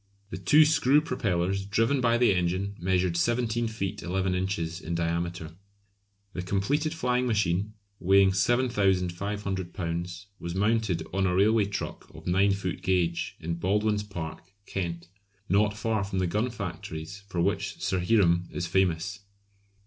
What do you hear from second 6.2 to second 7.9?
The completed flying machine,